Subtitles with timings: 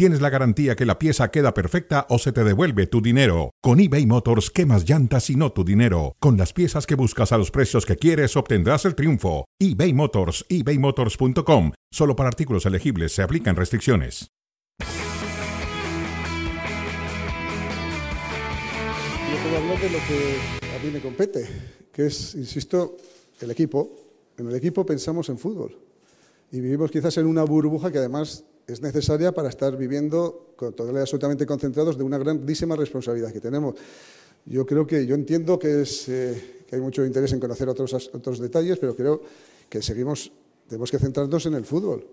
[0.00, 3.50] tienes la garantía que la pieza queda perfecta o se te devuelve tu dinero.
[3.60, 6.16] Con eBay Motors, quemas llantas y no tu dinero.
[6.20, 9.44] Con las piezas que buscas a los precios que quieres, obtendrás el triunfo.
[9.58, 11.72] eBay Motors, ebaymotors.com.
[11.92, 14.30] Solo para artículos elegibles se aplican restricciones.
[14.78, 14.86] Yo
[19.42, 20.36] puedo hablar de lo que
[20.78, 21.46] a mí me compete,
[21.92, 22.96] que es, insisto,
[23.38, 23.94] el equipo.
[24.38, 25.76] En el equipo pensamos en fútbol
[26.52, 31.46] y vivimos quizás en una burbuja que además es necesaria para estar viviendo todavía absolutamente
[31.46, 33.74] concentrados de una grandísima responsabilidad que tenemos.
[34.46, 38.10] Yo creo que, yo entiendo que, es, eh, que hay mucho interés en conocer otros,
[38.12, 39.22] otros detalles, pero creo
[39.68, 40.32] que seguimos,
[40.68, 42.06] tenemos que centrarnos en el fútbol,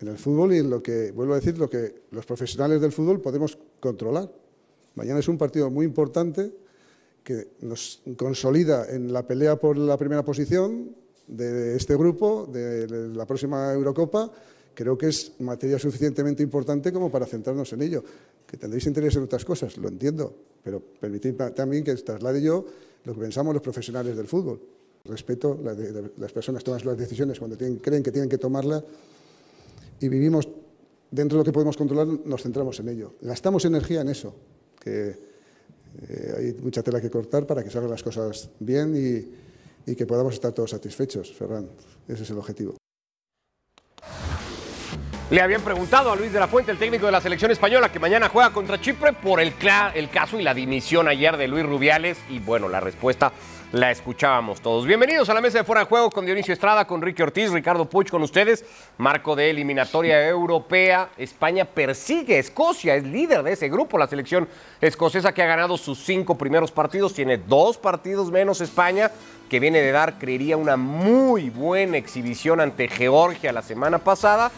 [0.00, 2.92] en el fútbol y en lo que, vuelvo a decir, lo que los profesionales del
[2.92, 4.30] fútbol podemos controlar.
[4.94, 6.52] Mañana es un partido muy importante
[7.24, 10.94] que nos consolida en la pelea por la primera posición
[11.26, 14.30] de este grupo, de la próxima Eurocopa,
[14.74, 18.04] creo que es materia suficientemente importante como para centrarnos en ello.
[18.46, 22.64] Que tendréis interés en otras cosas, lo entiendo, pero permitid también que traslade yo
[23.04, 24.60] lo que pensamos los profesionales del fútbol.
[25.04, 25.58] Respeto
[26.16, 28.84] las personas toman las decisiones cuando tienen, creen que tienen que tomarla
[29.98, 30.48] y vivimos
[31.10, 33.14] dentro de lo que podemos controlar, nos centramos en ello.
[33.20, 34.34] Gastamos energía en eso,
[34.80, 35.16] que
[36.08, 38.94] eh, hay mucha tela que cortar para que salgan las cosas bien
[39.86, 41.68] y que podamos estar todos satisfechos, Ferran.
[42.08, 42.81] Ese es el objetivo.
[45.32, 47.98] Le habían preguntado a Luis de la Fuente, el técnico de la selección española, que
[47.98, 49.54] mañana juega contra Chipre por el,
[49.94, 52.18] el caso y la dimisión ayer de Luis Rubiales.
[52.28, 53.32] Y bueno, la respuesta
[53.72, 54.84] la escuchábamos todos.
[54.84, 57.86] Bienvenidos a la mesa de fuera de juego con Dionisio Estrada, con Ricky Ortiz, Ricardo
[57.86, 58.62] Puch con ustedes.
[58.98, 61.08] Marco de eliminatoria europea.
[61.16, 63.96] España persigue a Escocia, es líder de ese grupo.
[63.96, 64.46] La selección
[64.82, 69.10] escocesa que ha ganado sus cinco primeros partidos, tiene dos partidos menos España,
[69.48, 74.52] que viene de dar, creería, una muy buena exhibición ante Georgia la semana pasada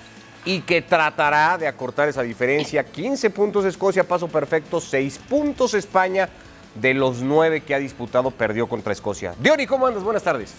[0.45, 2.85] y que tratará de acortar esa diferencia.
[2.85, 6.29] 15 puntos Escocia, paso perfecto, 6 puntos España.
[6.75, 9.33] De los 9 que ha disputado, perdió contra Escocia.
[9.39, 10.03] Diony, ¿cómo andas?
[10.03, 10.55] Buenas tardes.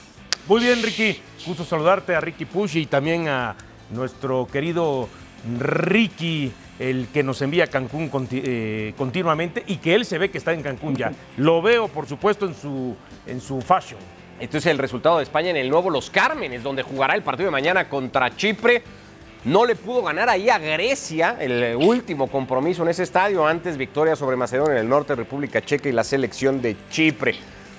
[0.48, 1.20] Muy bien, Ricky.
[1.46, 3.56] Gusto saludarte a Ricky Push y también a
[3.90, 5.10] nuestro querido
[5.60, 10.38] Ricky, el que nos envía a Cancún eh, continuamente y que él se ve que
[10.38, 11.12] está en Cancún ya.
[11.38, 12.96] Lo veo, por supuesto, en su,
[13.28, 14.00] en su fashion.
[14.40, 17.52] Entonces, el resultado de España en el nuevo Los Cármenes, donde jugará el partido de
[17.52, 18.84] mañana contra Chipre.
[19.46, 23.46] No le pudo ganar ahí a Grecia, el último compromiso en ese estadio.
[23.46, 27.36] Antes victoria sobre Macedonia en el norte, República Checa y la selección de Chipre.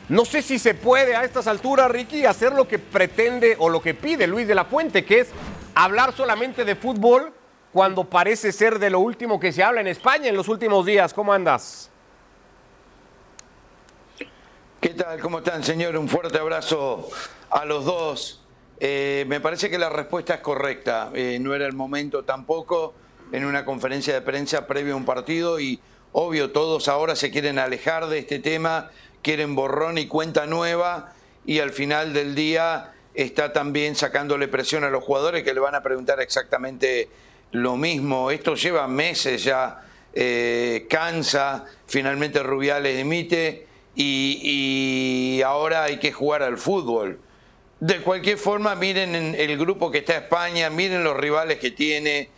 [0.09, 3.83] No sé si se puede a estas alturas, Ricky, hacer lo que pretende o lo
[3.83, 5.29] que pide Luis de la Fuente, que es
[5.75, 7.33] hablar solamente de fútbol
[7.73, 11.13] cuando parece ser de lo último que se habla en España en los últimos días.
[11.13, 11.91] ¿Cómo andas?
[14.81, 15.19] ¿Qué tal?
[15.19, 15.97] ¿Cómo están, señor?
[15.97, 17.09] Un fuerte abrazo
[17.51, 18.46] a los dos.
[18.79, 21.11] Eh, me parece que la respuesta es correcta.
[21.15, 22.95] Eh, no era el momento tampoco
[23.33, 25.81] en una conferencia de prensa previo a un partido y
[26.13, 28.91] obvio todos ahora se quieren alejar de este tema,
[29.23, 31.13] quieren borrón y cuenta nueva
[31.45, 35.75] y al final del día está también sacándole presión a los jugadores que le van
[35.75, 37.09] a preguntar exactamente
[37.53, 38.31] lo mismo.
[38.31, 39.83] Esto lleva meses ya,
[40.13, 47.19] eh, cansa, finalmente Rubiales emite y ahora hay que jugar al fútbol.
[47.79, 52.31] De cualquier forma, miren el grupo que está España, miren los rivales que tiene.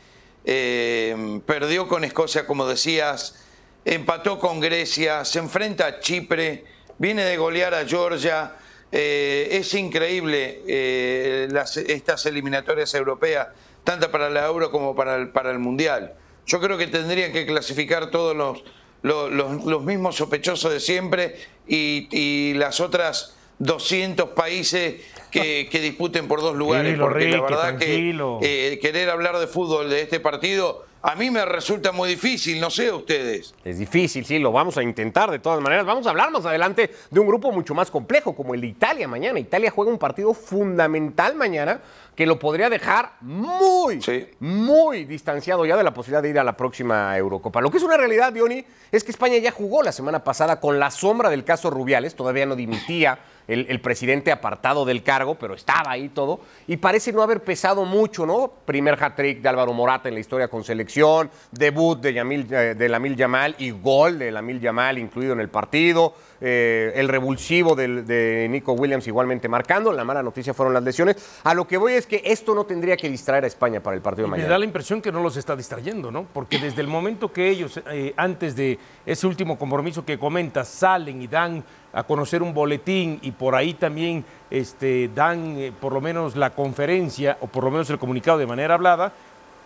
[0.45, 3.37] Eh, perdió con Escocia, como decías,
[3.85, 6.65] empató con Grecia, se enfrenta a Chipre,
[6.99, 8.57] viene de golear a Georgia.
[8.91, 11.49] Eh, es increíble eh,
[11.87, 13.49] estas eliminatorias europeas,
[13.85, 16.15] tanto para la Euro como para el, Mundial.
[16.47, 18.65] Yo creo que tendrían que clasificar todos los,
[19.03, 21.37] los, mismos sospechosos de siempre
[21.69, 28.79] y las otras 200 países que, disputen por dos lugares, porque la verdad que eh,
[28.81, 32.89] querer hablar de fútbol de este partido a mí me resulta muy difícil, no sé
[32.89, 33.55] a ustedes.
[33.65, 35.87] Es difícil, sí, lo vamos a intentar de todas maneras.
[35.87, 39.07] Vamos a hablar más adelante de un grupo mucho más complejo como el de Italia
[39.07, 39.39] mañana.
[39.39, 41.81] Italia juega un partido fundamental mañana
[42.17, 44.01] que lo podría dejar muy,
[44.41, 47.61] muy distanciado ya de la posibilidad de ir a la próxima Eurocopa.
[47.61, 50.81] Lo que es una realidad, Diony, es que España ya jugó la semana pasada con
[50.81, 55.91] la sombra del caso Rubiales, todavía no dimitía el, presidente apartado del cargo, pero estaba
[55.93, 58.53] ahí todo, y parece no haber pesado mucho, ¿no?
[58.67, 62.89] Primer hat-trick de Álvaro Morata en la historia con selección, debut de, Yamil, eh, de
[62.89, 68.47] Lamil Yamal y gol de Lamil Yamal incluido en el partido, eh, el revulsivo de
[68.51, 71.17] Nico Williams igualmente marcando, la mala noticia fueron las lesiones.
[71.45, 74.03] A lo que voy es que esto no tendría que distraer a España para el
[74.03, 74.53] partido de Y me mañana?
[74.53, 76.27] da la impresión que no los está distrayendo, ¿no?
[76.33, 81.23] Porque desde el momento que ellos, eh, antes de ese último compromiso que comentas, salen
[81.23, 86.01] y dan a conocer un boletín y por ahí también este, dan eh, por lo
[86.01, 89.13] menos la conferencia o por lo menos el comunicado de manera hablada,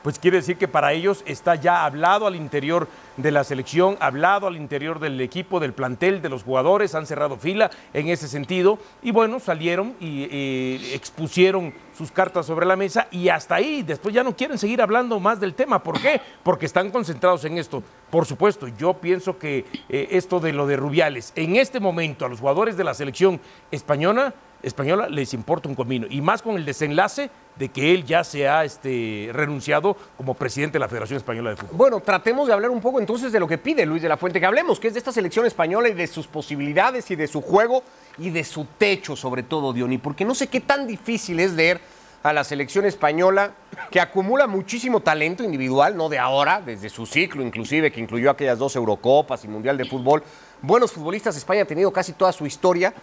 [0.03, 4.47] pues quiere decir que para ellos está ya hablado al interior de la selección, hablado
[4.47, 8.79] al interior del equipo, del plantel, de los jugadores, han cerrado fila en ese sentido
[9.03, 14.25] y bueno, salieron y expusieron sus cartas sobre la mesa y hasta ahí, después ya
[14.25, 15.83] no quieren seguir hablando más del tema.
[15.83, 16.21] ¿Por qué?
[16.43, 17.83] Porque están concentrados en esto.
[18.11, 22.29] Por supuesto, yo pienso que eh, esto de lo de Rubiales, en este momento a
[22.29, 23.41] los jugadores de la selección
[23.71, 28.25] española, española les importa un comino y más con el desenlace de que él ya
[28.25, 31.77] se ha este, renunciado como presidente de la Federación Española de Fútbol.
[31.77, 34.41] Bueno, tratemos de hablar un poco entonces de lo que pide Luis de la Fuente,
[34.41, 37.43] que hablemos, que es de esta selección española y de sus posibilidades y de su
[37.43, 37.83] juego
[38.19, 41.81] y de su techo, sobre todo, Diony, porque no sé qué tan difícil es leer
[42.23, 43.53] a la selección española,
[43.91, 48.59] que acumula muchísimo talento individual, no de ahora, desde su ciclo inclusive, que incluyó aquellas
[48.59, 50.23] dos Eurocopas y Mundial de Fútbol.
[50.61, 52.95] Buenos futbolistas, España ha tenido casi toda su historia,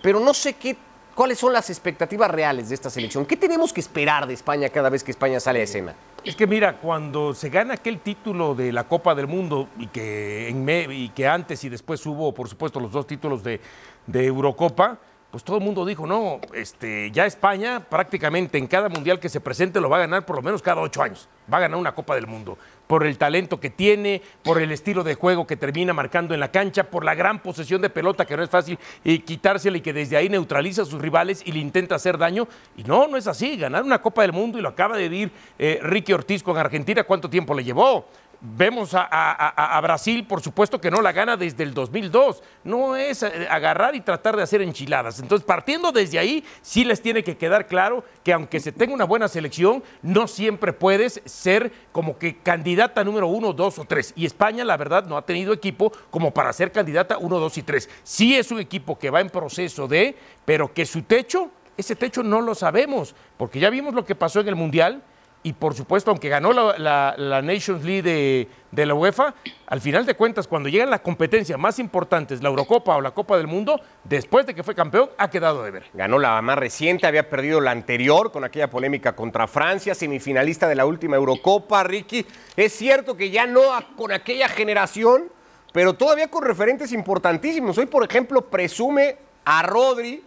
[0.00, 0.76] pero no sé qué,
[1.18, 3.26] cuáles son las expectativas reales de esta selección.
[3.26, 5.92] ¿Qué tenemos que esperar de España cada vez que España sale a escena?
[6.22, 10.48] Es que mira, cuando se gana aquel título de la Copa del Mundo y que,
[10.48, 13.60] en y que antes y después hubo, por supuesto, los dos títulos de,
[14.06, 14.96] de Eurocopa,
[15.32, 19.40] pues todo el mundo dijo, no, este, ya España prácticamente en cada mundial que se
[19.40, 21.28] presente lo va a ganar por lo menos cada ocho años.
[21.52, 22.56] Va a ganar una Copa del Mundo.
[22.88, 26.50] Por el talento que tiene, por el estilo de juego que termina marcando en la
[26.50, 29.92] cancha, por la gran posesión de pelota que no es fácil y quitársela y que
[29.92, 32.48] desde ahí neutraliza a sus rivales y le intenta hacer daño.
[32.76, 33.56] Y no, no es así.
[33.56, 37.04] Ganar una Copa del Mundo y lo acaba de decir eh, Ricky Ortiz con Argentina,
[37.04, 38.06] ¿cuánto tiempo le llevó?
[38.40, 42.40] Vemos a, Brasil, por supuesto que no la gana desde el 2002.
[42.62, 45.18] No es eh, agarrar y tratar de hacer enchiladas.
[45.18, 49.04] Entonces, partiendo desde ahí, sí les tiene que quedar claro que aunque se tenga una
[49.04, 54.12] buena selección, no siempre puedes ser como que candidata número uno, dos o tres.
[54.14, 57.62] Y España, la verdad, no ha tenido equipo como para ser candidata uno, dos y
[57.62, 57.90] tres.
[58.04, 62.22] Sí es un equipo que va en proceso de, pero que su techo, ese techo
[62.22, 65.02] no lo sabemos, porque ya vimos lo que pasó en el Mundial.
[65.44, 69.34] Y por supuesto, aunque ganó la, la- Nations League de, de la UEFA,
[69.68, 73.36] al final de cuentas, cuando llegan las competencias más importantes, la Eurocopa o la Copa
[73.36, 75.84] del Mundo, después de que fue campeón, ha quedado de ver.
[75.94, 80.74] Ganó la más reciente, había perdido la anterior con aquella polémica contra Francia, semifinalista de
[80.74, 82.26] la última Eurocopa, Ricky.
[82.56, 83.62] Es cierto que ya no
[83.96, 85.30] con aquella generación,
[85.72, 87.78] pero todavía con referentes importantísimos.
[87.78, 90.24] Hoy, por ejemplo, presume a Rodri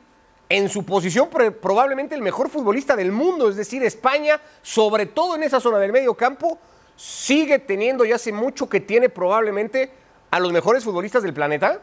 [0.51, 1.29] en su posición
[1.61, 5.93] probablemente el mejor futbolista del mundo, es decir, España, sobre todo en esa zona del
[5.93, 6.59] medio campo,
[6.97, 9.91] sigue teniendo y hace mucho que tiene probablemente
[10.29, 11.79] a los mejores futbolistas del planeta.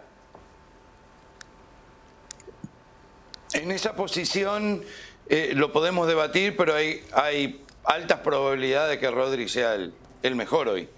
[3.55, 4.85] En esa posición
[5.31, 10.69] eh, lo podemos debatir, pero hay, altas probabilidades de que Rodri sea el, el mejor
[10.69, 10.91] hoy.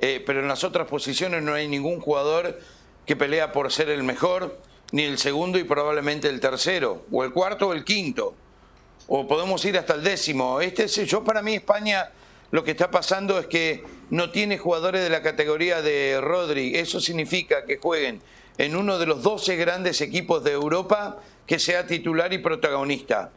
[0.00, 2.58] Eh, pero en las otras posiciones no hay ningún jugador
[3.04, 4.58] que pelea por ser el mejor,
[4.92, 8.34] ni el segundo y probablemente el tercero, o el cuarto o el quinto.
[9.06, 10.60] O podemos ir hasta el décimo.
[10.60, 12.10] Este es, yo para mí España
[12.50, 16.76] lo que está pasando es que no tiene jugadores de la categoría de Rodri.
[16.76, 18.22] Eso significa que jueguen
[18.56, 23.30] en uno de los 12 grandes equipos de Europa que sea titular y protagonista.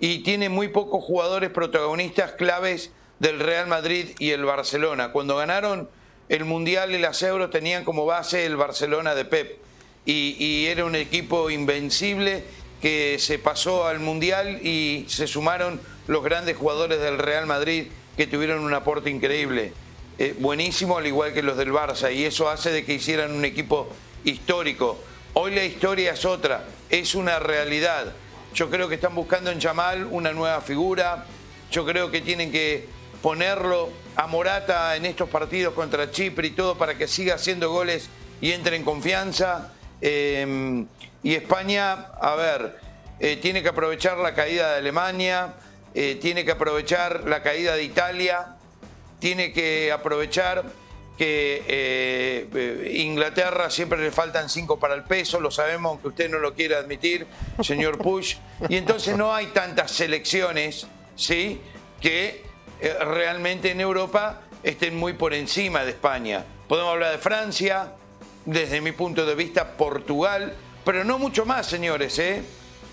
[0.00, 5.12] Y tiene muy pocos jugadores protagonistas claves del Real Madrid y el Barcelona.
[5.12, 5.88] Cuando ganaron
[6.28, 9.58] el Mundial y las Euros tenían como base el Barcelona de Pep.
[10.10, 12.42] Y, era un equipo invencible
[12.80, 18.26] que se pasó al Mundial y se sumaron los grandes jugadores del Real Madrid que
[18.26, 19.74] tuvieron un aporte increíble.
[20.18, 23.44] Eh, buenísimo, al igual que los del Barça, y eso hace de que hicieran un
[23.44, 23.90] equipo
[24.24, 24.98] histórico.
[25.34, 28.14] Hoy la historia es otra, es una realidad.
[28.54, 31.26] Yo creo que están buscando en Yamal una nueva figura.
[31.70, 32.86] Yo creo que tienen que
[33.20, 38.08] ponerlo a Morata en estos partidos contra Chipre y todo para que siga haciendo goles
[38.40, 39.74] y entre en confianza.
[40.00, 40.84] Eh,
[41.22, 42.78] y España, a ver,
[43.20, 45.54] eh, tiene que aprovechar la caída de Alemania,
[45.94, 48.56] eh, tiene que aprovechar la caída de Italia,
[49.18, 50.64] tiene que aprovechar
[51.18, 56.30] que eh, eh, Inglaterra siempre le faltan cinco para el peso, lo sabemos, aunque usted
[56.30, 57.26] no lo quiera admitir,
[57.60, 58.36] señor Push.
[58.68, 60.86] Y entonces no hay tantas selecciones,
[61.16, 61.60] ¿sí?
[62.00, 62.44] Que
[62.80, 66.44] eh, realmente en Europa estén muy por encima de España.
[66.68, 67.94] Podemos hablar de Francia,
[68.48, 72.42] desde mi punto de vista Portugal, pero no mucho más, señores, ¿eh?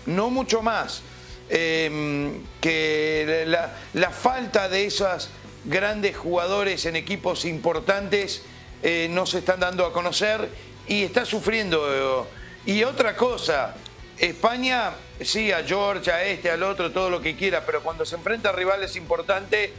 [0.04, 1.00] No mucho más.
[1.48, 3.44] Eh, que
[3.94, 5.30] la, falta de esos
[5.64, 8.42] grandes jugadores en equipos importantes
[8.82, 10.46] eh, no se están dando a conocer
[10.88, 12.28] y está sufriendo.
[12.66, 13.76] Y otra cosa,
[14.18, 18.16] España, sí, a George, a este, al otro, todo lo que quiera, pero cuando se
[18.16, 19.70] enfrenta a rivales importantes,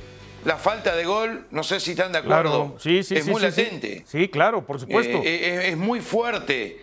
[0.47, 3.41] la falta de gol, no sé si están de acuerdo, sí, sí, es sí, muy
[3.41, 4.05] latente.
[4.07, 4.29] Sí.
[4.29, 5.17] Claro, por supuesto.
[5.17, 6.79] Eh, eh, es, es muy fuerte.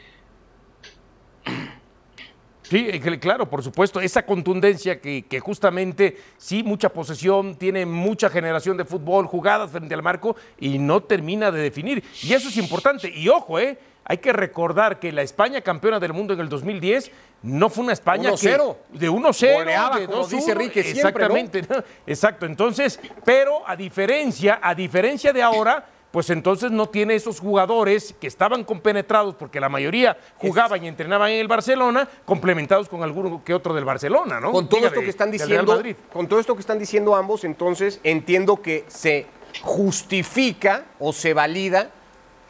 [2.75, 4.01] Sí, eh, cl- claro, por supuesto.
[4.01, 9.95] Esa contundencia que, que justamente sí, mucha posesión, tiene mucha generación de fútbol, jugadas frente
[9.95, 12.03] al marco y no termina de definir.
[12.25, 13.09] Y eso es importante.
[13.15, 13.79] Y ojo, ¿eh?
[14.07, 17.13] Hay que recordar que la España campeona del mundo en el 2010
[17.45, 18.77] no fue una España que- 1-0.
[18.91, 20.99] de 1-0, Goleaba, de como 2-1, dice Rique siempre.
[21.25, 21.77] Exactamente, ¿no?
[22.09, 22.45] Exacto.
[22.45, 28.29] Entonces, pero a diferencia, a diferencia de ahora, pues entonces no tiene esos jugadores que
[28.29, 33.53] estaban compenetrados, porque la mayoría jugaban y entrenaban en el Barcelona, complementados con alguno que
[33.53, 34.53] otro del Barcelona, ¿no?
[34.53, 37.43] Con todo Diga, esto de- que están diciendo, con todo esto que están diciendo ambos,
[37.43, 39.27] entonces entiendo que se
[39.63, 41.91] justifica o se valida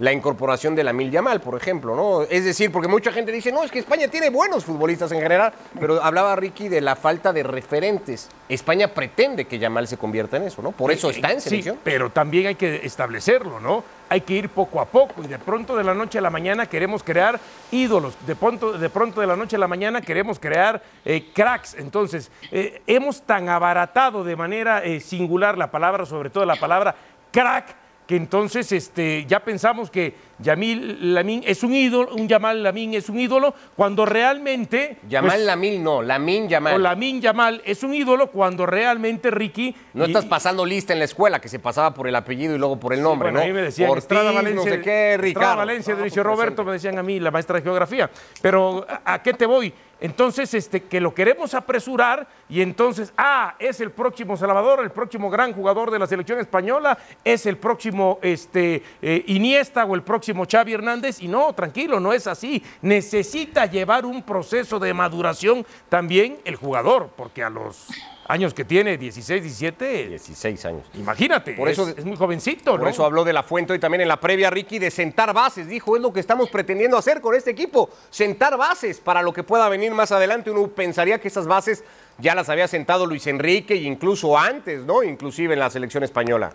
[0.00, 2.22] la incorporación de la Mil Yamal, por ejemplo, ¿no?
[2.22, 5.52] Es decir, porque mucha gente dice, no, es que España tiene buenos futbolistas en general,
[5.78, 8.28] pero hablaba Ricky de la falta de referentes.
[8.48, 10.72] España pretende que Yamal se convierta en eso, ¿no?
[10.72, 11.78] Por eso está en Sí, selección.
[11.84, 13.84] pero también hay que establecerlo, ¿no?
[14.08, 16.66] Hay que ir poco a poco y de pronto de la noche a la mañana
[16.66, 17.38] queremos crear
[17.70, 21.74] ídolos, de pronto de, pronto de la noche a la mañana queremos crear eh, cracks.
[21.74, 26.94] Entonces, eh, hemos tan abaratado de manera eh, singular la palabra, sobre todo la palabra
[27.32, 27.74] crack,
[28.06, 33.08] que entonces este, ya pensamos que Yamil Lamín es un ídolo, un Yamal Lamín es
[33.08, 34.98] un ídolo, cuando realmente...
[35.08, 36.74] Yamal pues, Lamil no, Lamin Yamal.
[36.74, 39.74] o Lamín Yamal es un ídolo cuando realmente Ricky...
[39.94, 42.58] No y- estás pasando lista en la escuela, que se pasaba por el apellido y
[42.58, 43.44] luego por el nombre, bueno, ¿no?
[43.44, 45.56] a mí me decían Ortiz, Estrada Valencia, no sé qué, Estrada Ricardo.
[45.56, 48.10] Valencia, Ah, pues, Roberto, me decían a mí, la maestra de geografía.
[48.42, 49.72] Pero, ¿a, a qué te voy?
[50.00, 55.30] Entonces, este, que lo queremos apresurar y entonces, ah, es el próximo Salvador, el próximo
[55.30, 60.44] gran jugador de la selección española, es el próximo este, eh, Iniesta o el próximo
[60.50, 61.22] Xavi Hernández.
[61.22, 62.62] Y no, tranquilo, no es así.
[62.82, 67.88] Necesita llevar un proceso de maduración también el jugador, porque a los
[68.26, 70.86] años que tiene, 16, 17, 16 años.
[70.94, 72.88] imagínate, Por eso- es, es muy jovencito, Por ¿no?
[72.88, 75.66] eso habló de la fuente hoy también en la previa, Ricky, de sentar bases.
[75.66, 79.42] Dijo, es lo que estamos pretendiendo hacer con este equipo, sentar bases para lo que
[79.42, 80.50] pueda venir más adelante.
[80.50, 81.84] Uno pensaría que esas bases
[82.18, 85.02] ya las había sentado Luis Enrique e incluso antes, ¿no?
[85.02, 86.52] Inclusive en la selección española.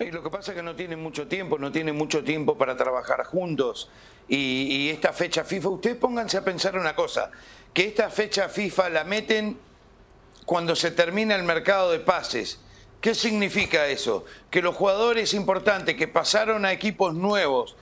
[0.00, 2.76] Y lo que pasa es que no tienen mucho tiempo, no tienen mucho tiempo para
[2.76, 3.90] trabajar juntos.
[4.26, 7.30] Y, y esta fecha FIFA, ustedes pónganse a pensar una cosa,
[7.72, 9.58] que esta fecha FIFA la meten
[10.44, 12.58] cuando se termina el mercado de pases.
[13.00, 14.24] ¿Qué significa eso?
[14.50, 17.76] Que los jugadores importantes que pasaron a equipos nuevos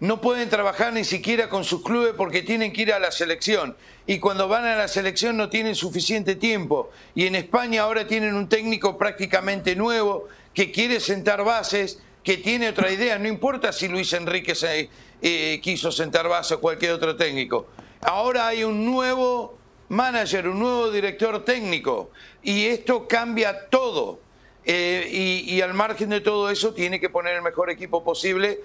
[0.00, 3.76] no pueden trabajar ni siquiera con sus clubes porque tienen que ir a la selección.
[4.06, 6.90] Y cuando van a la selección no tienen suficiente tiempo.
[7.14, 12.68] Y en España ahora tienen un técnico prácticamente nuevo que quiere sentar bases, que tiene
[12.68, 13.18] otra idea.
[13.18, 17.68] No importa si Luis Enrique se, eh, quiso sentar bases o cualquier otro técnico.
[18.02, 19.56] Ahora hay un nuevo
[19.88, 22.10] manager, un nuevo director técnico.
[22.42, 24.20] Y esto cambia todo.
[24.64, 28.60] Eh, y, al margen de todo eso tiene que poner el mejor equipo posible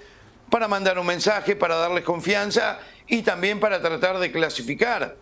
[0.49, 5.15] para mandar un mensaje, para darles confianza y también para tratar de clasificar.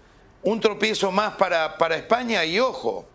[0.43, 3.07] Un tropiezo más para, para España y ojo,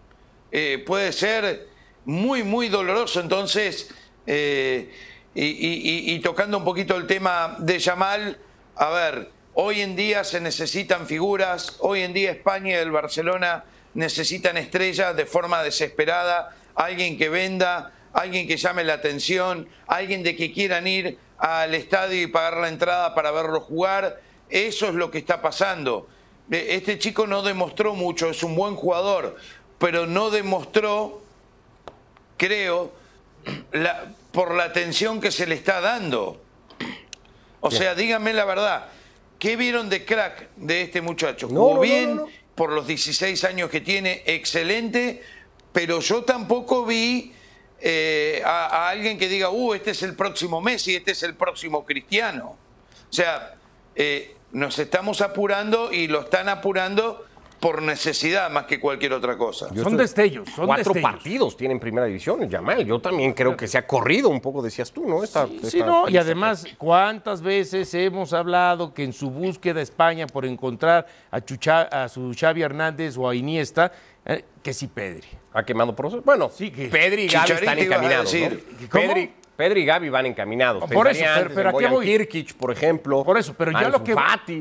[0.53, 1.69] eh, puede ser
[2.05, 3.21] muy, muy doloroso.
[3.21, 3.91] Entonces,
[4.27, 4.91] eh,
[5.35, 8.39] y- y tocando un poquito el tema de Yamal,
[8.75, 13.65] a ver, hoy en día se necesitan figuras, hoy en día España y el Barcelona
[13.95, 20.37] necesitan estrellas de forma desesperada, alguien que venda, alguien que llame la atención, alguien de
[20.37, 24.21] que quieran ir al estadio y pagar la entrada para verlo jugar.
[24.49, 26.09] Eso es lo que está pasando.
[26.51, 29.37] Eh, Este chico no demostró mucho, es un buen jugador,
[29.79, 31.23] pero no demostró,
[32.37, 32.93] creo,
[33.73, 36.41] la- por la atención que se le está dando.
[37.61, 38.87] O sea, díganme la verdad,
[39.41, 41.49] ¿qué vieron de crack de este muchacho?
[41.49, 42.29] Jugó no, no, bien, no.
[42.55, 45.23] por los 16 años que tiene, excelente,
[45.73, 47.33] pero yo tampoco vi
[47.81, 51.35] eh, a, a alguien que diga, uh, este es el próximo Messi, este es el
[51.35, 52.57] próximo Cristiano.
[53.11, 53.57] O sea,
[53.97, 57.27] eh, nos estamos apurando y lo están apurando
[57.61, 59.67] por necesidad más que cualquier otra cosa.
[59.73, 61.13] Yo Son estoy- destellos, son Cuatro destellos.
[61.13, 62.85] partidos tiene en primera división, Yamal.
[62.87, 65.23] Yo también creo que se ha corrido un poco, decías tú, ¿no?
[65.23, 70.27] Esta- Sí, esta no, y además, ¿cuántas veces hemos hablado que en su búsqueda España
[70.27, 73.93] por encontrar a, Chucha- a su Xavi Hernández o a Iniesta,
[74.25, 75.29] eh, que sí Pedri?
[75.53, 76.25] Ha quemado procesos.
[76.25, 78.33] Bueno, Sí, que- Pedri y Gaby están a encaminados.
[78.35, 78.89] ¿no?
[78.91, 80.83] Pedri, Pedri y Gaby van encaminados.
[80.91, 82.07] Por eso, pero- pero en ¿a qué Boyan voy?
[82.07, 83.23] Kirkic, por ejemplo.
[83.25, 84.15] Por eso, pero yo, lo que,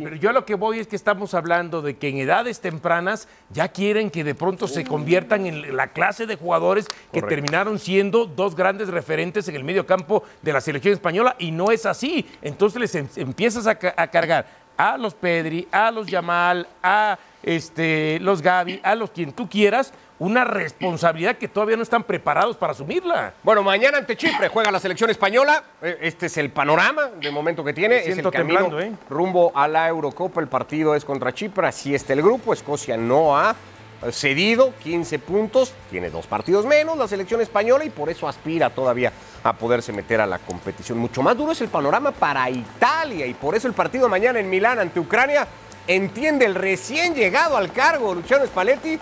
[0.03, 3.29] pero yo a lo que voy es que estamos hablando de que en edades tempranas
[3.49, 8.25] ya quieren que de pronto se conviertan en la clase de jugadores que terminaron siendo
[8.25, 12.25] dos grandes referentes en el medio campo de la selección española y no es así.
[12.41, 17.17] Entonces les em- empiezas a, ca- a cargar a los Pedri, a los Yamal, a
[17.41, 22.57] este, los Gaby, a los quien tú quieras, una responsabilidad que todavía no están preparados
[22.57, 23.33] para asumirla.
[23.41, 25.63] Bueno, mañana ante Chipre juega la selección española.
[25.81, 27.99] Eh, Este es el panorama de momento que tiene.
[27.99, 28.91] Es el camino temblando, ¿eh?
[29.09, 30.41] rumbo a la Eurocopa.
[30.41, 31.67] El partido es contra Chipre.
[31.67, 32.53] Así está el grupo.
[32.53, 33.55] Escocia no ha
[34.03, 35.73] eh, cedido 15 puntos.
[35.89, 40.19] Tiene dos partidos menos la selección española y por eso aspira todavía a poderse meter
[40.19, 40.97] a la competición.
[40.97, 44.49] Mucho más duro es el panorama para Italia y por eso el partido mañana en
[44.49, 45.47] Milán ante Ucrania
[45.87, 48.99] entiende el recién llegado al cargo Luciano Spalletti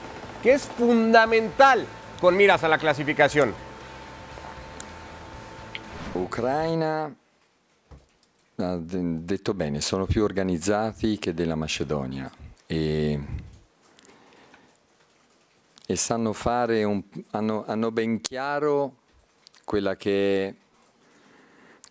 [0.48, 1.86] que es fundamental
[2.22, 3.54] con miras a la clasificación.
[6.14, 7.14] Ucraina,
[8.56, 12.32] ha de- detto bene, sono più organizzati che della Macedonia
[12.66, 13.20] e,
[15.86, 18.94] e sanno fare, un- hanno, hanno ben chiaro
[19.66, 20.54] quella che è-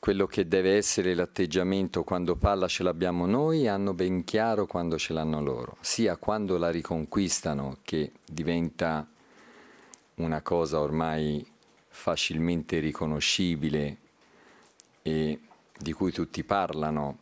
[0.06, 5.12] quello che deve essere l'atteggiamento quando palla ce l'abbiamo noi hanno ben chiaro quando ce
[5.12, 9.04] l'hanno loro, sia quando la riconquistano che diventa
[10.14, 11.44] una cosa ormai
[11.88, 13.96] facilmente riconoscibile
[15.02, 15.40] e
[15.76, 17.18] di cui tutti parlano.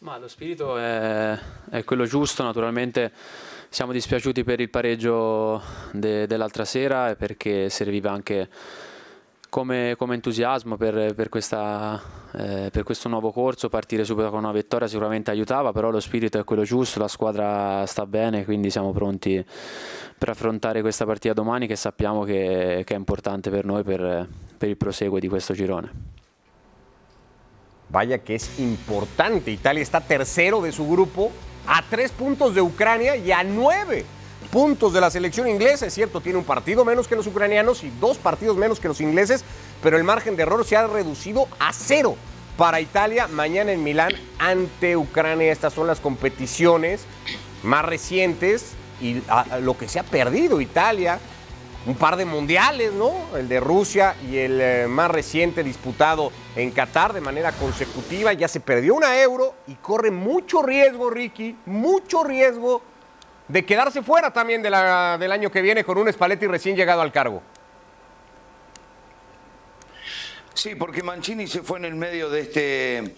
[0.00, 3.12] Ma lo spirito è, è quello giusto, naturalmente
[3.68, 5.62] siamo dispiaciuti per il pareggio
[5.92, 8.48] de- dell'altra sera perché serviva anche
[9.50, 12.00] come, come entusiasmo per, per questa,
[12.32, 16.38] eh, per questo nuovo corso, partire subito con una vittoria sicuramente aiutava, però lo spirito
[16.38, 19.44] è quello giusto, la squadra sta bene, quindi siamo pronti
[20.16, 24.26] per affrontare questa partita domani che sappiamo che, che è importante per noi per,
[24.56, 26.18] per il proseguo di questo girone.
[27.88, 29.50] Vaya que es importante.
[29.50, 31.32] Italia está tercero de su grupo,
[31.66, 34.04] a tres puntos de Ucrania y a nueve
[34.50, 35.86] puntos de la selección inglesa.
[35.86, 39.00] Es cierto, tiene un partido menos que los ucranianos y dos partidos menos que los
[39.00, 39.44] ingleses,
[39.82, 42.16] pero el margen de error se ha reducido a cero
[42.56, 45.52] para Italia mañana en Milán ante Ucrania.
[45.52, 47.02] Estas son las competiciones
[47.62, 51.18] más recientes y a- lo que se ha perdido Italia
[51.86, 53.14] un par de mundiales, ¿no?
[53.34, 58.34] El de Rusia y el eh, más reciente disputado en Qatar de manera consecutiva.
[58.34, 62.82] Ya se perdió una euro y corre mucho riesgo, Ricky, mucho riesgo
[63.50, 67.42] de quedarse fuera también del año que viene con un Spalletti recién llegado al cargo.
[70.54, 73.14] Sí, porque Mancini se fue en el medio de este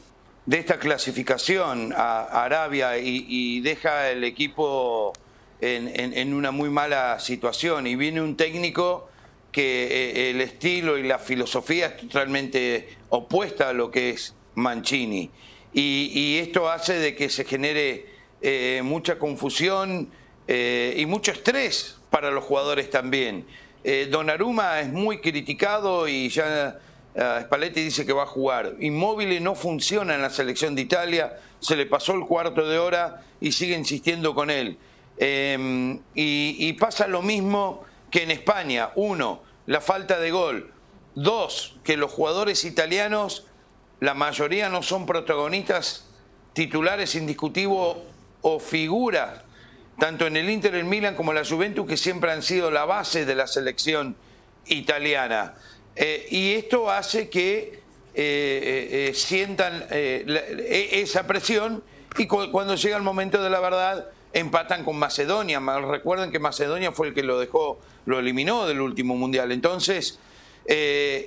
[0.50, 5.12] esta clasificación a Arabia y, deja el equipo
[5.60, 9.08] en, una muy mala situación y viene un técnico
[9.52, 15.30] que eh, el estilo y la filosofía es totalmente opuesta a lo que es Mancini
[15.72, 18.06] y, y esto hace de que se genere
[18.44, 20.10] eh, mucha confusión
[20.48, 23.46] eh, y mucho estrés para los jugadores también.
[23.85, 26.78] Eh, Donnarumma es muy criticado y ya
[27.14, 28.74] eh, Spalletti dice que va a jugar.
[28.81, 33.22] Inmóvil no funciona en la selección de Italia, se le pasó el cuarto de hora
[33.40, 34.78] y sigue insistiendo con él.
[35.18, 38.90] Y, y pasa lo mismo que en España.
[38.96, 40.72] Uno, la falta de gol.
[41.14, 43.46] Dos, que los jugadores italianos,
[44.00, 46.07] la mayoría no son protagonistas
[46.52, 47.96] titulares indiscutibles
[48.40, 49.42] o figuras,
[49.98, 53.24] tanto en el Inter, el Milan como la Juventus, que siempre han sido la base
[53.24, 54.16] de la selección
[54.66, 55.55] italiana.
[55.96, 57.81] Eh, y esto hace que
[58.14, 61.83] eh, eh, sientan e- esa presión
[62.18, 65.61] y cu- cuando llega el momento de la verdad empatan con Macedonia.
[65.61, 69.52] Ma- Recuerden que Macedonia fue el que lo dejó, lo eliminó del último mundial.
[69.52, 70.18] Entonces,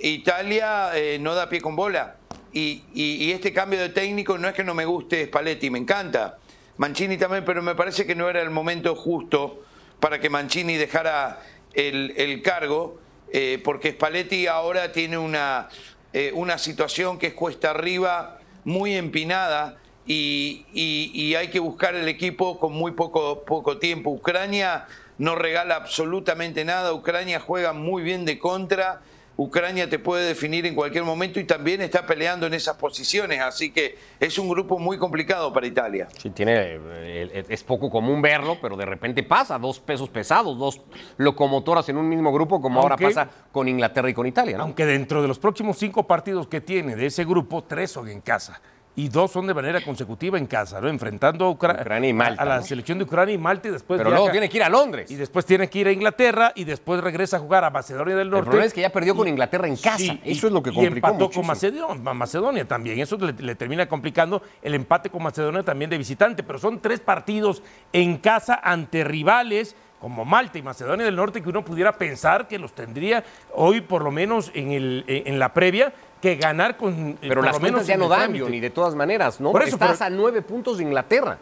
[0.02, 2.16] Italia no da pie con bola.
[2.54, 5.80] Y, y- y este cambio de técnico no es que no me guste Spalletti, me
[5.80, 6.38] encanta.
[6.78, 9.64] Mancini también, pero me parece que no era el momento justo
[10.00, 11.42] para que Mancini dejara
[11.74, 13.00] el, el cargo,
[13.32, 15.70] eh, porque Spalletti ahora tiene una,
[16.14, 21.96] eh, una situación que es cuesta arriba, muy empinada, y, y- y hay que buscar
[21.96, 24.12] el equipo con muy poco, poco tiempo.
[24.12, 24.86] Ucrania
[25.18, 29.02] no regala absolutamente nada, Ucrania juega muy bien de contra.
[29.38, 33.72] Ucrania te puede definir en cualquier momento y también está peleando en esas posiciones, así
[33.72, 36.08] que es un grupo muy complicado para Italia.
[36.18, 39.60] Sí, tiene, eh, es poco común verlo, pero de repente pasa.
[39.60, 40.82] Dos pesos pesados, dos
[41.18, 44.58] locomotoras en un mismo grupo, como ahora pasa con Inglaterra y con Italia.
[44.58, 44.64] ¿no?
[44.64, 48.22] Aunque dentro de los próximos cinco partidos que tiene de ese grupo, tres son en
[48.22, 48.62] casa.
[48.98, 50.88] Y dos son de manera consecutiva en casa, ¿no?
[50.88, 52.64] Enfrentando a, Ucra- Ucrania y Malta, a la ¿no?
[52.64, 55.12] selección de Ucrania y Malta y después Pero viaja- luego tiene que ir a Londres.
[55.12, 58.28] y después tiene que ir a Inglaterra y después regresa a jugar a Macedonia del
[58.28, 58.46] El Norte.
[58.46, 59.98] problema es que ya perdió con Inglaterra en casa.
[59.98, 61.42] Sí, y- Eso es lo que y complicó empató muchísimo.
[61.42, 63.00] con Macedonia, Macedonia también.
[63.00, 66.42] Eso le, le termina complicando el empate con Macedonia también de visitante.
[66.44, 71.50] Pero son tres partidos en casa ante rivales como Malta y Macedonia del Norte, que
[71.50, 73.24] uno pudiera pensar que los tendría
[73.56, 77.12] hoy, por lo menos en, el, en la previa, que ganar con.
[77.12, 79.52] Eh, pero las cuentas ya no dan, ni de todas maneras, ¿no?
[79.52, 81.38] Por eso, Estás a nueve puntos de Inglaterra.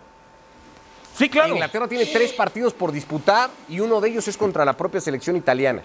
[1.15, 1.53] Sí, claro.
[1.53, 5.35] Inglaterra tiene tres partidos por disputar y uno de ellos es contra la propia selección
[5.35, 5.83] italiana.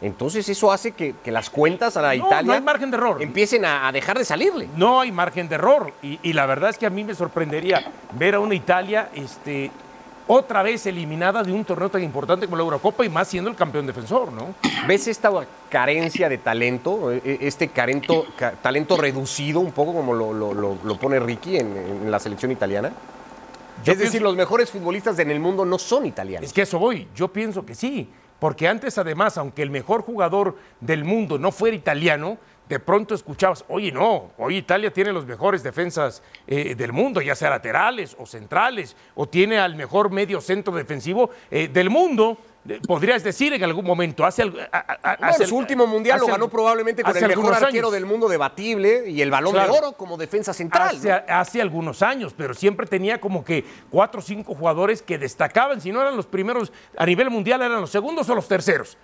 [0.00, 3.22] Entonces eso hace que, las cuentas a la Italia no hay margen de error.
[3.22, 4.68] empiecen a, dejar de salirle.
[4.76, 5.92] No hay margen de error.
[6.02, 9.70] Y, la verdad es que a mí me sorprendería ver a una Italia este,
[10.32, 13.56] otra vez eliminada de un torneo tan importante como la Eurocopa y más siendo el
[13.56, 14.54] campeón defensor, ¿no?
[14.86, 15.28] ¿Ves esta
[15.68, 18.26] carencia de talento, e, e, este carento,
[18.62, 22.92] talento reducido un poco como lo, pone Ricky en, la selección italiana?
[23.84, 26.46] es decir, los mejores futbolistas en el mundo no son italianos.
[26.46, 28.08] Es que eso voy, yo pienso que sí.
[28.38, 32.38] Porque antes, además, aunque el mejor jugador del mundo no fuera italiano,
[32.70, 37.34] de pronto escuchabas, oye, no, hoy Italia tiene los mejores defensas eh, del mundo, ya
[37.34, 42.38] sea laterales o centrales, o tiene al mejor medio centro defensivo eh, del mundo
[42.86, 44.24] podrías decir en algún momento.
[44.24, 44.44] Hace,
[45.46, 49.30] su último mundial lo ganó probablemente con el mejor arquero del mundo debatible y el
[49.30, 50.98] balón de oro como defensa central.
[51.28, 55.80] Hace, algunos años, pero siempre tenía como que cuatro o cinco jugadores que destacaban.
[55.80, 58.96] Si no eran los primeros a nivel mundial, eran los segundos o los terceros.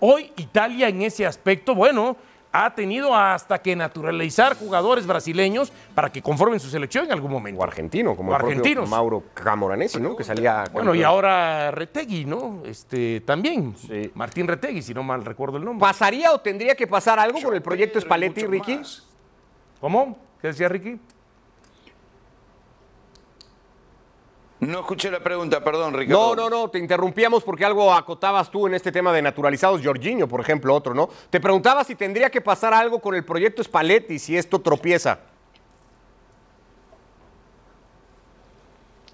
[0.00, 2.16] Hoy Italia en ese aspecto, bueno
[2.52, 7.60] ha tenido hasta que naturalizar jugadores brasileños para que conformen su selección en algún momento.
[7.60, 10.14] O argentino, como el Mauro Camoranesi, ¿no?
[10.14, 10.64] Que salía.
[10.72, 12.62] Bueno, y ahora Retegui, ¿no?
[12.64, 13.74] Este, también.
[14.14, 15.80] Martín Retegui, si no mal recuerdo el nombre.
[15.80, 18.80] ¿Pasaría o tendría que pasar algo con el proyecto Spalletti, Ricky?
[19.80, 20.18] ¿Cómo?
[20.40, 20.98] ¿Qué decía Ricky?
[24.62, 26.36] No escuché la pregunta, perdón, Ricardo.
[26.36, 30.28] No, no, no, te interrumpíamos porque algo acotabas tú en este tema de naturalizados, Jorginho,
[30.28, 31.08] por ejemplo, otro, ¿no?
[31.30, 35.18] Te preguntaba si tendría que pasar algo con el proyecto Spalletti, si esto tropieza.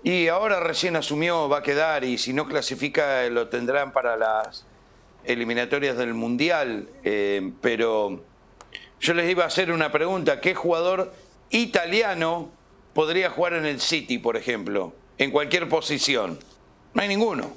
[0.03, 4.67] Y ahora recién asumió, va a quedar, y si no clasifica lo tendrán para las
[5.25, 6.91] eliminatorias del Mundial.
[7.05, 8.23] Eh, pero
[9.01, 11.15] yo les iba a hacer una pregunta, ¿qué jugador
[11.49, 12.51] italiano
[12.93, 14.93] podría jugar en el City, por ejemplo?
[15.19, 16.39] En cualquier posición.
[16.95, 17.57] No hay ninguno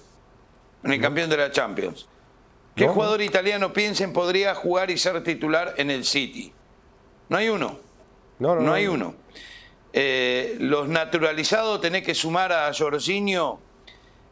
[0.83, 2.07] en el campeón de la Champions.
[2.75, 6.51] ¿Qué jugador italiano piensen podría jugar y ser titular en el City?
[7.29, 7.79] No hay uno.
[8.39, 9.13] No, no, no hay uno.
[9.93, 13.59] Eh, los naturalizados tenés que sumar a Jorginho,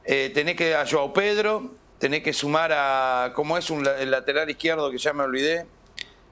[0.06, 4.50] eh, tenés que a Joao Pedro, tenés que sumar a, ¿cómo es un, el lateral
[4.50, 5.66] izquierdo que ya me olvidé?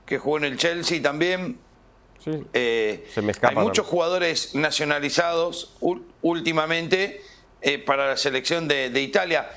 [0.05, 1.59] Que jugó en el Chelsea también.
[2.53, 3.07] Eh,
[3.41, 5.73] hay muchos jugadores nacionalizados
[6.21, 7.21] últimamente
[7.61, 9.49] eh, para la selección de, Italia.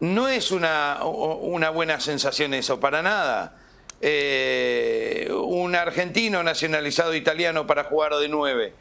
[0.00, 3.56] No es una, una, buena sensación eso, para nada.
[4.00, 8.72] Eh, un argentino nacionalizado italiano para jugar de nueve.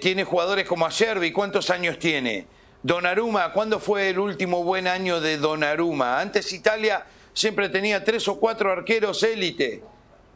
[0.00, 2.46] tiene jugadores como Acerbi, ¿cuántos años tiene?
[2.82, 6.20] Donnarumma, ¿cuándo fue el último buen año de Donnarumma?
[6.20, 9.82] Antes Italia siempre tenía tres o cuatro arqueros élite.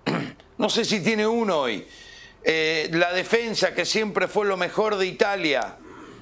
[0.60, 1.86] No sé si tiene uno hoy.
[2.42, 5.76] Eh, la defensa, que siempre fue lo mejor de Italia,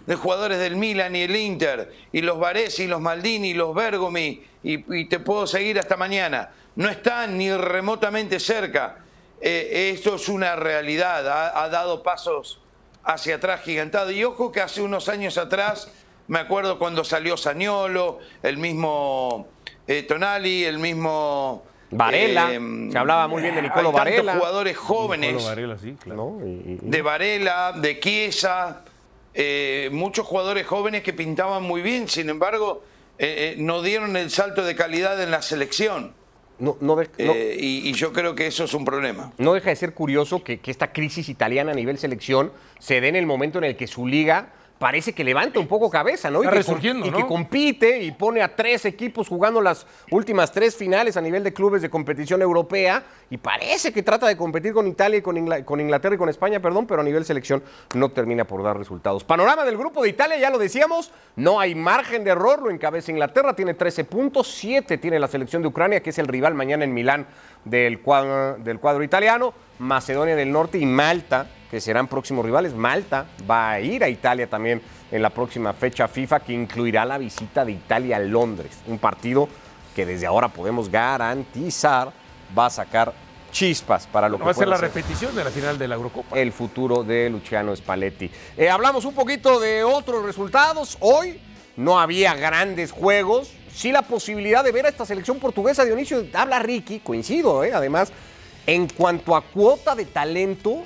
[0.06, 5.04] de jugadores del Milan y el Inter, y los Varesi, los Maldini, los Bergomi, y,
[5.04, 8.98] te puedo seguir hasta mañana, no están ni remotamente cerca.
[9.40, 12.60] Eh, esto es una realidad, ha, dado pasos
[13.04, 14.12] hacia atrás gigantados.
[14.12, 15.92] Y ojo que hace unos años atrás,
[16.26, 19.46] me acuerdo cuando salió Saniolo, el mismo
[19.86, 22.48] eh, Tonali, el mismo Varela,
[22.90, 24.34] se hablaba muy bien de Nicolo hay Varela.
[24.34, 25.44] jugadores jóvenes.
[25.44, 26.38] Varela, sí, claro.
[26.42, 28.82] De Varela, de Chiesa,
[29.34, 32.82] eh, muchos jugadores jóvenes que pintaban muy bien, sin embargo,
[33.18, 36.12] eh, eh, no dieron el salto de calidad en la selección.
[36.58, 36.76] No,
[37.16, 39.32] y, yo creo que eso es un problema.
[39.38, 43.06] No deja de ser curioso que, que esta crisis italiana a nivel selección se dé
[43.06, 46.42] en el momento en el que su liga parece que levanta un poco cabeza, ¿no?
[46.42, 46.60] y, que,
[47.04, 51.42] y que compite y pone a tres equipos jugando las últimas tres finales a nivel
[51.42, 55.80] de clubes de competición europea y parece que trata de competir con Italia y con,
[55.80, 57.62] Inglaterra y con España, perdón, pero a nivel selección
[57.94, 59.24] no termina por dar resultados.
[59.24, 63.10] Panorama del grupo de Italia, ya lo decíamos, no hay margen de error, lo encabeza
[63.10, 66.84] Inglaterra, tiene 13 puntos, 7 tiene la selección de Ucrania, que es el rival mañana
[66.84, 67.26] en Milán
[67.64, 72.74] del cuadro, del cuadro italiano, Macedonia del Norte y Malta que serán próximos rivales.
[72.74, 77.18] Malta va a ir a Italia también en la próxima fecha FIFA, que incluirá la
[77.18, 78.78] visita de Italia a Londres.
[78.86, 79.48] Un partido
[79.94, 82.12] que desde ahora podemos garantizar
[82.56, 83.12] va a sacar
[83.50, 86.38] chispas para lo que va a ser la repetición de la final de la Eurocopa.
[86.38, 88.30] El futuro de Luciano Spalletti.
[88.56, 90.96] Eh, hablamos un poquito de otros resultados.
[91.00, 91.40] Hoy
[91.76, 93.52] no había grandes juegos.
[93.72, 95.84] Sí la posibilidad de ver a esta selección portuguesa.
[95.84, 98.12] Dionisio, habla Ricky, coincido, eh, además,
[98.66, 100.84] en cuanto a cuota de talento,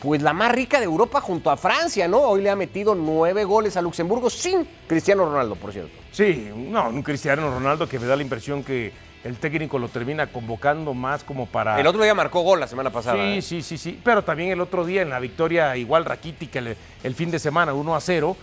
[0.00, 2.18] pues la más rica de Europa junto a Francia, ¿no?
[2.18, 5.92] Hoy le ha metido nueve goles a Luxemburgo sin Cristiano Ronaldo, por cierto.
[6.12, 8.92] Sí, no, un Cristiano Ronaldo que me da la impresión que
[9.24, 11.80] el técnico lo termina convocando más como para...
[11.80, 13.16] El otro día marcó gol la semana pasada.
[13.16, 13.42] Sí, ¿eh?
[13.42, 14.00] sí, sí, sí.
[14.02, 17.74] Pero también el otro día en la victoria igual raquítica el, el fin de semana,
[17.74, 18.36] 1 a 0,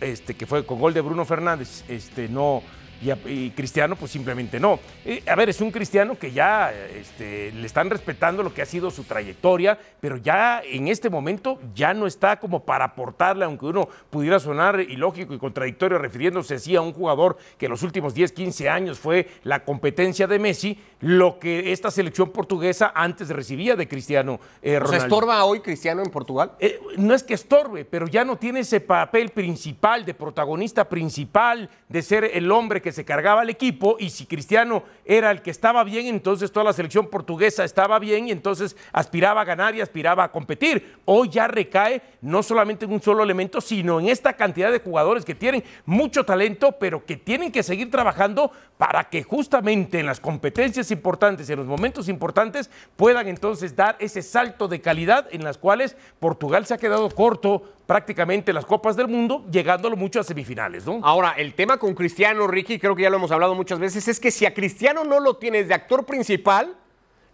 [0.00, 2.62] este, que fue con gol de Bruno Fernández, este, no,
[3.00, 4.78] y, Cristiano pues simplemente no.
[5.04, 8.66] Eh, a ver, es un Cristiano que ya este, le están respetando lo que ha
[8.66, 13.66] sido su trayectoria, pero ya en este momento ya no está como para aportarle, aunque
[13.66, 18.14] uno pudiera sonar ilógico y contradictorio refiriéndose así a un jugador que en los últimos
[18.14, 23.76] 10, 15 años fue la competencia de Messi, lo que esta selección portuguesa antes recibía
[23.76, 25.04] de Cristiano eh, Ronaldo.
[25.04, 26.52] estorba hoy Cristiano en Portugal.
[26.60, 31.70] Eh, no es que estorbe, pero ya no tiene ese papel principal, de protagonista principal,
[31.88, 33.96] de ser el hombre que se cargaba al equipo.
[33.98, 38.28] Y si Cristiano era el que estaba bien, entonces toda la selección portuguesa estaba bien
[38.28, 40.96] y entonces aspiraba a ganar y aspiraba a competir.
[41.04, 45.24] Hoy ya recae no solamente en un solo elemento, sino en esta cantidad de jugadores
[45.24, 50.20] que tienen mucho talento, pero que tienen que seguir trabajando para que justamente en las
[50.20, 55.58] competencias importantes, en los momentos importantes, puedan entonces dar ese salto de calidad en las
[55.58, 60.22] cuales Portugal se ha quedado corto prácticamente en las Copas del Mundo, llegándolo mucho a
[60.22, 61.00] semifinales, ¿no?
[61.02, 64.18] Ahora, el tema con Cristiano, Ricky, creo que ya lo hemos hablado muchas veces, es
[64.18, 66.76] que si a Cristiano no lo tienes de actor principal,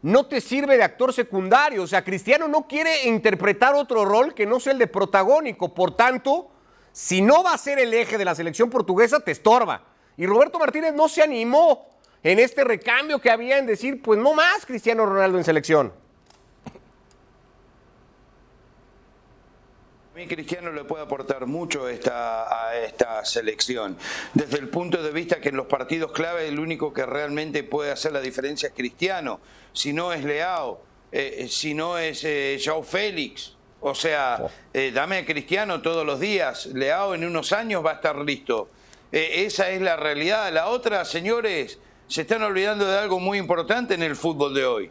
[0.03, 1.83] no te sirve de actor secundario.
[1.83, 5.75] O sea, Cristiano no quiere interpretar otro rol que no sea el de protagónico.
[5.75, 6.51] Por tanto,
[6.93, 9.85] si no va a ser el eje de la selección portuguesa, te estorba.
[10.17, 11.89] Y Roberto Martínez no se animó
[12.23, 15.93] en este recambio que había en decir, pues no más Cristiano Ronaldo en selección.
[20.17, 23.99] Mí Cristiano le puede aportar mucho a esta, a esta selección.
[24.33, 27.91] Desde el punto de vista que en los partidos clave el único que realmente puede
[27.91, 29.41] hacer la diferencia es Cristiano.
[29.75, 30.81] Si no es Leao,
[31.13, 33.57] eh, si no es eh, Joao Félix.
[33.81, 36.65] O sea, eh, dame a Cristiano todos los días.
[36.67, 38.71] Leao en unos años va a estar listo.
[39.13, 40.51] Eh, esa es la realidad.
[40.51, 44.91] La otra, señores, se están olvidando de algo muy importante en el fútbol de hoy.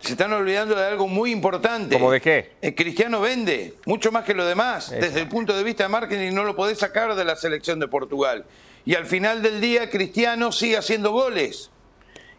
[0.00, 1.94] Se están olvidando de algo muy importante.
[1.94, 2.52] ¿Cómo de qué?
[2.62, 4.90] El Cristiano vende, mucho más que lo demás.
[4.90, 7.86] Desde el punto de vista de marketing no lo podés sacar de la selección de
[7.88, 8.46] Portugal.
[8.86, 11.70] Y al final del día Cristiano sigue haciendo goles.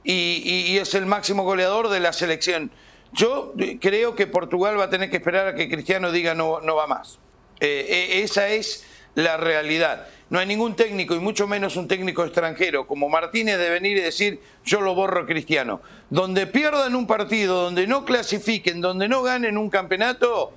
[0.04, 2.71] Y, y- y es el máximo goleador de la selección.
[3.13, 6.76] Yo creo que Portugal va a tener que esperar a que Cristiano diga no, no
[6.76, 7.19] va más.
[7.60, 8.84] Eh, eh, esa es
[9.15, 10.08] la realidad.
[10.30, 14.02] No hay ningún técnico, y mucho menos un técnico extranjero, como Martínez, de venir y
[14.02, 15.82] decir yo lo borro Cristiano.
[16.10, 20.54] Donde pierdan un partido, donde no clasifiquen, donde no ganen un campeonato,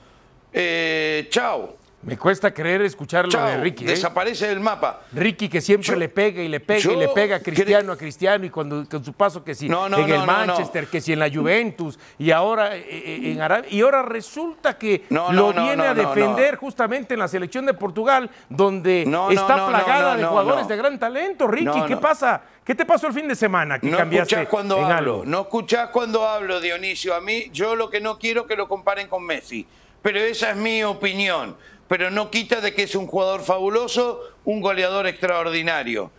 [0.52, 1.76] eh, chao.
[2.06, 3.46] Me cuesta creer escuchar lo Chao.
[3.48, 3.84] de Ricky.
[3.84, 3.88] ¿eh?
[3.88, 5.00] Desaparece del mapa.
[5.12, 7.96] Ricky que siempre Yo- le pega y le pega y le pega a Cristiano, a
[7.96, 10.26] Cristiano y cuando con su paso que si No, no, en el no.
[10.26, 14.76] Manchester, que si en la Juventus y ahora eh, eh, en Arabia y ahora resulta
[14.76, 20.24] que lo viene a defender justamente en la selección de Portugal donde está plagada de
[20.24, 21.46] jugadores de gran talento.
[21.46, 22.42] Ricky, ¿qué pasa?
[22.64, 25.24] ¿Qué te pasó el fin de semana que No cambiaste escuchás cuando en hablo, algo?
[25.26, 27.14] no escuchás cuando hablo, Dionisio.
[27.14, 29.66] A mí, yo lo que no quiero es que lo comparen con Messi.
[30.00, 31.56] Pero esa es mi opinión.
[31.88, 36.10] Pero no quita de que es un jugador fabuloso, un goleador extraordinario.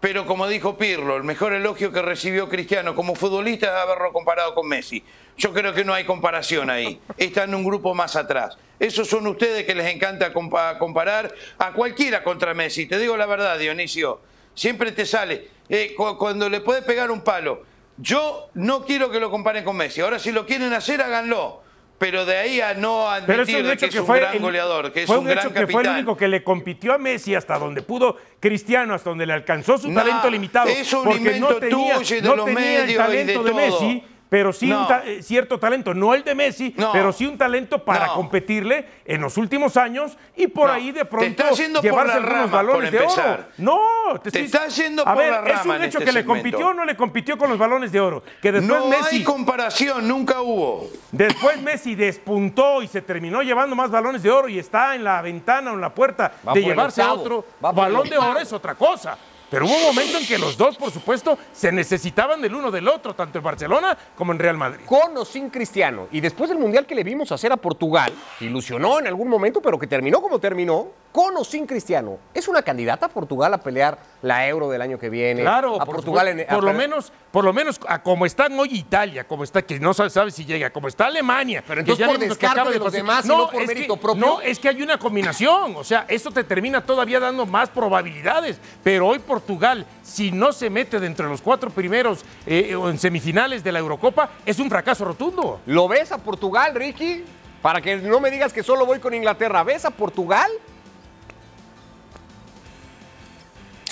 [0.00, 4.54] Pero como dijo Pirlo, el mejor elogio que recibió Cristiano como futbolista es haberlo comparado
[4.54, 5.02] con Messi.
[5.38, 7.00] Yo creo que no hay comparación ahí.
[7.16, 8.56] Está en un grupo más atrás.
[8.78, 12.86] Esos son ustedes que les encanta compa- comparar a cualquiera contra Messi.
[12.86, 14.20] Te digo la verdad, Dionisio.
[14.54, 15.48] Siempre te sale.
[15.70, 17.62] eh, cu- cuando le puede pegar un palo.
[17.96, 20.02] Yo no quiero que lo comparen con Messi.
[20.02, 21.62] Ahora, si lo quieren hacer, háganlo.
[22.04, 24.34] Pero de ahí a no Pero es admitir hecho que que, es un fue gran
[24.34, 25.94] el- goleador, que es fue un un hecho gran que fue el capitán.
[25.96, 29.92] único que le compitió a Messi hasta donde pudo Cristiano, hasta donde le alcanzó su
[29.94, 30.68] talento limitado.
[30.68, 33.42] es un porque no tenía, tuyo y de no los tenía el medios y talento
[33.42, 33.54] de.
[33.54, 34.80] Messi, pero sí No.
[34.82, 36.90] un ta- eh, cierto talento, no el de Messi, No.
[36.92, 38.14] pero sí un talento para No.
[38.14, 40.72] competirle en los últimos años y por No.
[40.74, 43.44] ahí de Te pronto por llevarse la algunos rama, balones por de oro.
[43.58, 43.80] No,
[44.22, 46.24] te, Te estoy- estás yendo a por ver, la es un hecho este que le
[46.24, 49.24] compitió o no le compitió con los balones de oro, que después No Messi hay
[49.24, 50.88] comparación, nunca hubo.
[51.12, 55.22] Después Messi despuntó y se terminó llevando más balones de oro y está en la
[55.22, 58.38] ventana o en la puerta Va de por llevarse octavo, otro por balón de oro
[58.40, 59.16] es otra cosa.
[59.54, 62.88] Pero hubo un momento en que los dos, por supuesto, se necesitaban del uno del
[62.88, 64.84] otro, tanto en Barcelona como en Real Madrid.
[64.84, 66.08] con o sin Cristiano.
[66.10, 69.60] Y después del Mundial que le vimos hacer a Portugal, que ilusionó en algún momento,
[69.62, 72.18] pero que terminó como terminó, con o sin Cristiano.
[72.34, 75.42] ¿Es una candidata a Portugal a pelear la Euro del año que viene?
[75.42, 78.26] Claro, a por, Portugal en- a por lo pelear- menos, por lo menos, a como
[78.26, 81.62] están hoy Italia, como está, que no sabe, sabe si llega, como está Alemania.
[81.64, 84.20] Pero entonces ya por descarte de los demás y no por mérito que- propio.
[84.26, 88.58] No, es que hay una combinación, o sea, eso te termina todavía dando más probabilidades.
[88.82, 92.98] Pero hoy Portugal, si no se mete dentro de los cuatro primeros eh, o en
[92.98, 95.60] semifinales de la Eurocopa, es un fracaso rotundo.
[95.66, 97.24] ¿Lo ves a Portugal, Ricky?
[97.60, 99.62] Para que no me digas que solo voy con Inglaterra.
[99.62, 100.50] ¿Ves a Portugal?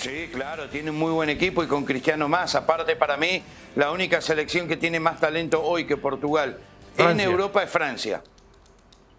[0.01, 2.55] Sí, claro, tiene un muy buen equipo y con Cristiano más.
[2.55, 3.43] Aparte, para mí,
[3.77, 6.59] la única selección que tiene más talento hoy que Portugal
[6.97, 7.21] en.
[7.21, 8.23] Europa es Francia.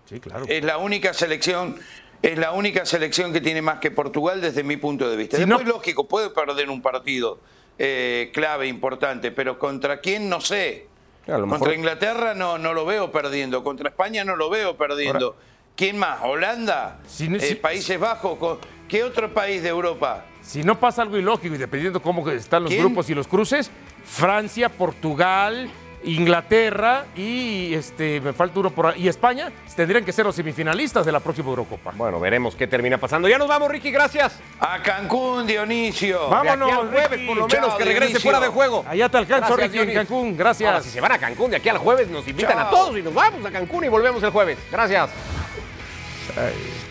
[0.09, 0.45] Sí, claro.
[0.47, 1.79] Es la única selección,
[2.23, 5.37] es la única selección que tiene más que Portugal desde mi punto de vista.
[5.37, 7.39] Si Después, no- lógico, puede perder un partido
[7.77, 10.87] eh, clave, importante, pero contra quién no sé.
[11.27, 15.35] Mejor- Contra Inglaterra no, no lo veo perdiendo, contra España no lo veo perdiendo.
[15.75, 16.19] ¿Quién más?
[16.21, 16.99] ¿Holanda?
[17.07, 18.59] Si no- Eh, si- Países Bajos.
[18.87, 20.25] ¿Qué otro país de Europa?
[20.41, 22.83] Si no pasa algo ilógico y dependiendo cómo están los ¿Quién?
[22.83, 23.71] grupos y los cruces,
[24.05, 25.69] Francia, Portugal,
[26.05, 31.05] Inglaterra y este me falta uno por ahí, y España tendrían que ser los semifinalistas
[31.05, 31.91] de la próxima Eurocopa.
[31.95, 33.27] Bueno, veremos qué termina pasando.
[33.27, 34.39] Ya nos vamos, Ricky, gracias.
[34.59, 36.29] A Cancún, Dionisio.
[36.29, 36.43] Vamos.
[36.43, 37.27] De aquí Vámonos, al jueves, Ricky.
[37.27, 38.31] por lo menos, Chao, que regrese Dionisio.
[38.31, 38.85] fuera de juego.
[38.87, 39.97] Allá te alcanzo, Gracias, Ricky, en.
[39.97, 40.37] Cancún.
[40.37, 40.69] Gracias.
[40.69, 43.01] Ahora, si se van a Cancún de aquí al jueves, nos invitan a todos y
[43.01, 44.57] nos vamos a Cancún y volvemos el jueves.
[44.71, 45.09] Gracias.
[46.37, 46.82] Ay.